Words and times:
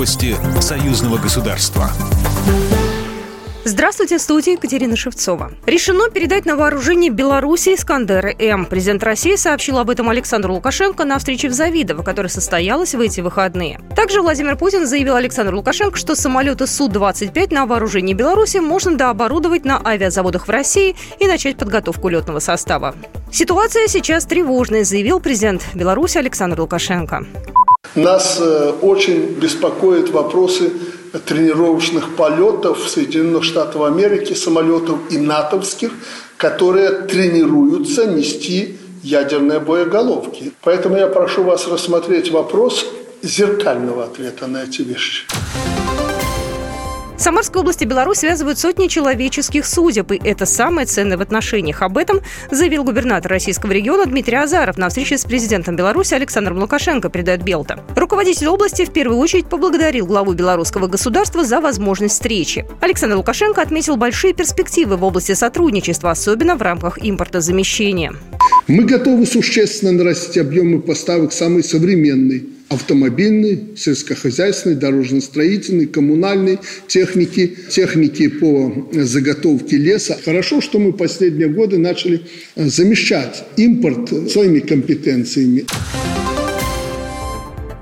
Новости 0.00 0.34
союзного 0.62 1.18
государства. 1.18 1.90
Здравствуйте, 3.66 4.16
в 4.16 4.22
студии 4.22 4.52
Екатерина 4.52 4.96
Шевцова. 4.96 5.52
Решено 5.66 6.08
передать 6.08 6.46
на 6.46 6.56
вооружение 6.56 7.10
Беларуси 7.10 7.74
«Искандеры-М». 7.74 8.64
Президент 8.64 9.02
России 9.02 9.36
сообщил 9.36 9.76
об 9.76 9.90
этом 9.90 10.08
Александру 10.08 10.54
Лукашенко 10.54 11.04
на 11.04 11.18
встрече 11.18 11.50
в 11.50 11.52
Завидово, 11.52 12.02
которая 12.02 12.30
состоялась 12.30 12.94
в 12.94 13.00
эти 13.00 13.20
выходные. 13.20 13.78
Также 13.94 14.22
Владимир 14.22 14.56
Путин 14.56 14.86
заявил 14.86 15.16
Александру 15.16 15.58
Лукашенко, 15.58 15.98
что 15.98 16.14
самолеты 16.14 16.66
Су-25 16.66 17.52
на 17.52 17.66
вооружении 17.66 18.14
Беларуси 18.14 18.56
можно 18.56 18.96
дооборудовать 18.96 19.66
на 19.66 19.86
авиазаводах 19.86 20.48
в 20.48 20.50
России 20.50 20.96
и 21.18 21.26
начать 21.26 21.58
подготовку 21.58 22.08
летного 22.08 22.38
состава. 22.38 22.94
Ситуация 23.30 23.86
сейчас 23.86 24.24
тревожная, 24.24 24.84
заявил 24.84 25.20
президент 25.20 25.62
Беларуси 25.74 26.16
Александр 26.16 26.58
Лукашенко. 26.62 27.26
Нас 27.94 28.38
э, 28.40 28.72
очень 28.82 29.34
беспокоят 29.34 30.10
вопросы 30.10 30.72
тренировочных 31.26 32.14
полетов 32.14 32.88
Соединенных 32.88 33.42
Штатов 33.42 33.82
Америки, 33.82 34.32
самолетов 34.34 34.98
и 35.10 35.18
натовских, 35.18 35.90
которые 36.36 36.90
тренируются 37.02 38.06
нести 38.06 38.78
ядерные 39.02 39.58
боеголовки. 39.58 40.52
Поэтому 40.62 40.96
я 40.96 41.08
прошу 41.08 41.42
вас 41.42 41.66
рассмотреть 41.66 42.30
вопрос 42.30 42.86
зеркального 43.22 44.04
ответа 44.04 44.46
на 44.46 44.62
эти 44.62 44.82
вещи. 44.82 45.24
Самарской 47.20 47.60
области 47.60 47.84
Беларусь 47.84 48.20
связывают 48.20 48.58
сотни 48.58 48.86
человеческих 48.86 49.66
судеб, 49.66 50.10
и 50.10 50.20
это 50.24 50.46
самое 50.46 50.86
ценное 50.86 51.18
в 51.18 51.20
отношениях. 51.20 51.82
Об 51.82 51.98
этом 51.98 52.22
заявил 52.50 52.82
губернатор 52.82 53.30
российского 53.30 53.72
региона 53.72 54.06
Дмитрий 54.06 54.38
Азаров 54.38 54.78
на 54.78 54.88
встрече 54.88 55.18
с 55.18 55.26
президентом 55.26 55.76
Беларуси 55.76 56.14
Александром 56.14 56.58
Лукашенко, 56.58 57.10
передает 57.10 57.42
Белта. 57.42 57.84
Руководитель 57.94 58.48
области 58.48 58.86
в 58.86 58.90
первую 58.90 59.18
очередь 59.18 59.48
поблагодарил 59.48 60.06
главу 60.06 60.32
белорусского 60.32 60.86
государства 60.86 61.44
за 61.44 61.60
возможность 61.60 62.14
встречи. 62.14 62.64
Александр 62.80 63.16
Лукашенко 63.16 63.60
отметил 63.60 63.98
большие 63.98 64.32
перспективы 64.32 64.96
в 64.96 65.04
области 65.04 65.32
сотрудничества, 65.32 66.12
особенно 66.12 66.56
в 66.56 66.62
рамках 66.62 66.98
импортозамещения. 67.02 68.14
Мы 68.66 68.84
готовы 68.84 69.26
существенно 69.26 69.92
нарастить 69.92 70.38
объемы 70.38 70.80
поставок 70.80 71.34
самой 71.34 71.64
современной 71.64 72.59
автомобильной, 72.70 73.76
сельскохозяйственной, 73.76 74.76
дорожно-строительной, 74.76 75.86
коммунальной 75.86 76.60
техники, 76.86 77.56
техники 77.68 78.28
по 78.28 78.88
заготовке 78.92 79.76
леса. 79.76 80.16
Хорошо, 80.24 80.60
что 80.60 80.78
мы 80.78 80.92
последние 80.92 81.48
годы 81.48 81.78
начали 81.78 82.22
замещать 82.54 83.44
импорт 83.56 84.30
своими 84.30 84.60
компетенциями. 84.60 85.66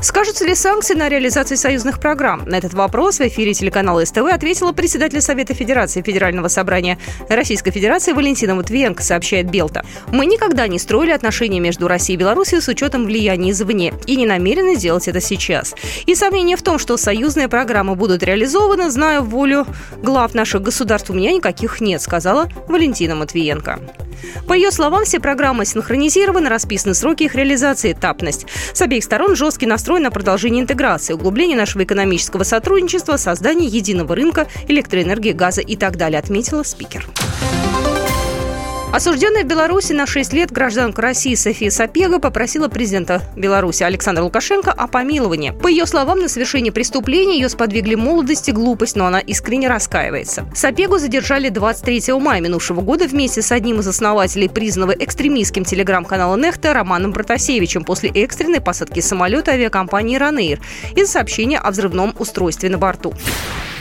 Скажутся 0.01 0.47
ли 0.47 0.55
санкции 0.55 0.95
на 0.95 1.09
реализацию 1.09 1.59
союзных 1.59 1.99
программ? 1.99 2.45
На 2.47 2.57
этот 2.57 2.73
вопрос 2.73 3.19
в 3.19 3.23
эфире 3.23 3.53
телеканала 3.53 4.05
СТВ 4.05 4.33
ответила 4.33 4.73
председатель 4.73 5.21
Совета 5.21 5.55
Федерации 5.55 6.03
Федерального 6.03 6.47
собрания 6.47 6.99
Российской 7.29 7.73
Федерации 7.73 8.13
Валентина 8.13 8.55
Матвиенко, 8.55 9.03
сообщает 9.03 9.51
Белта. 9.51 9.85
Мы 10.13 10.27
никогда 10.27 10.69
не 10.69 10.79
строили 10.79 11.11
отношения 11.11 11.59
между 11.59 11.89
Россией 11.89 12.17
и 12.17 12.21
Беларусью 12.21 12.63
с 12.63 12.69
учетом 12.69 13.07
влияния 13.07 13.51
извне 13.51 13.93
и 14.07 14.15
не 14.15 14.27
намерены 14.27 14.77
делать 14.77 15.09
это 15.09 15.21
сейчас. 15.21 15.75
И 16.07 16.15
сомнения 16.15 16.57
в 16.57 16.63
том, 16.63 16.79
что 16.79 16.97
союзные 16.97 17.49
программы 17.49 17.97
будут 17.97 18.23
реализованы, 18.23 18.91
зная 18.91 19.21
волю 19.21 19.67
глав 20.01 20.33
наших 20.33 20.63
государств, 20.63 21.11
у 21.11 21.15
меня 21.15 21.33
никаких 21.33 21.81
нет, 21.81 22.01
сказала 22.01 22.49
Валентина 22.69 23.17
Матвиенко. 23.17 23.81
По 24.47 24.53
ее 24.53 24.71
словам, 24.71 25.05
все 25.05 25.21
программы 25.21 25.65
синхронизированы, 25.65 26.49
расписаны 26.49 26.95
сроки 26.95 27.25
их 27.25 27.35
реализации, 27.35 27.93
этапность. 27.93 28.47
С 28.73 28.81
обеих 28.83 29.05
сторон 29.05 29.37
жесткий 29.37 29.67
настрой 29.67 30.01
на 30.01 30.11
продолжение 30.11 30.63
интеграции, 30.63 31.13
углубление 31.13 31.57
нашего 31.57 31.85
экономического 31.85 32.45
сотрудничества, 32.45 33.17
создание 33.17 33.69
единого 33.69 34.15
рынка 34.15 34.49
электроэнергии, 34.69 35.33
газа 35.33 35.61
и 35.61 35.77
так 35.77 35.97
далее, 35.97 36.19
отметила 36.19 36.63
спикер. 36.63 37.07
Осужденная 38.99 39.45
в 39.45 39.47
Беларуси 39.47 39.93
на 39.93 40.07
6 40.09 40.33
лет 40.33 40.51
гражданка 40.51 41.03
России 41.03 41.37
София 41.37 41.71
Сапега 41.71 42.19
попросила 42.19 42.67
президента 42.67 43.23
Беларуси 43.37 43.85
Александра 43.85 44.25
Лукашенко 44.25 44.73
о 44.73 44.89
помиловании. 44.89 45.53
По 45.53 45.69
ее 45.69 45.87
словам, 45.87 46.19
на 46.19 46.29
совершение 46.29 46.73
преступления 46.73 47.39
ее 47.39 47.49
сподвигли 47.49 47.95
молодость 47.95 48.49
и 48.49 48.53
глупость, 48.53 48.97
но 48.97 49.07
она 49.07 49.21
искренне 49.21 49.69
раскаивается. 49.69 50.47
Сапегу 50.53 50.99
задержали 50.99 51.49
23 51.49 52.13
мая 52.15 52.41
минувшего 52.41 52.81
года 52.81 53.07
вместе 53.07 53.41
с 53.41 53.53
одним 53.53 53.79
из 53.79 53.87
основателей 53.87 54.49
признанного 54.49 54.97
экстремистским 54.99 55.63
телеграм-канала 55.63 56.35
«Нехта» 56.37 56.75
Романом 56.75 57.13
Протасевичем 57.13 57.85
после 57.85 58.11
экстренной 58.11 58.61
посадки 58.61 58.99
самолета 58.99 59.53
авиакомпании 59.53 60.17
«Ранейр» 60.17 60.59
из 60.97 61.09
сообщения 61.09 61.61
о 61.61 61.71
взрывном 61.71 62.17
устройстве 62.19 62.69
на 62.69 62.79
борту. 62.79 63.15